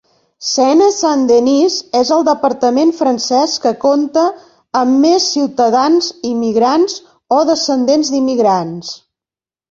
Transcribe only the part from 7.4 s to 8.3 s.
descendents